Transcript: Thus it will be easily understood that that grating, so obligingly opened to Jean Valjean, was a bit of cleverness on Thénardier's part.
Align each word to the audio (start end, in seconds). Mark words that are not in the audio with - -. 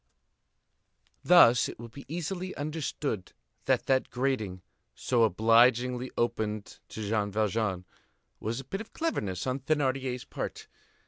Thus 1.23 1.69
it 1.69 1.77
will 1.77 1.87
be 1.87 2.05
easily 2.07 2.55
understood 2.55 3.33
that 3.65 3.85
that 3.85 4.09
grating, 4.09 4.63
so 4.95 5.21
obligingly 5.25 6.09
opened 6.17 6.79
to 6.89 7.07
Jean 7.07 7.29
Valjean, 7.31 7.85
was 8.39 8.59
a 8.59 8.63
bit 8.65 8.81
of 8.81 8.93
cleverness 8.93 9.45
on 9.45 9.59
Thénardier's 9.59 10.25
part. 10.25 10.67